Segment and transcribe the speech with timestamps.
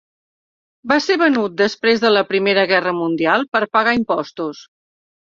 [0.91, 4.65] Va ser venut després de la primera Guerra Mundial per pagar impostos.